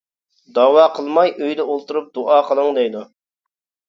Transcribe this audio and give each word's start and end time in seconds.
داۋا 0.53 0.85
قىلماي 0.95 1.33
ئۆيدە 1.35 1.65
ئولتۇرۇپ 1.73 2.07
دۇئا 2.15 2.39
قىلىڭ 2.47 2.71
دەيدۇ. 2.79 3.05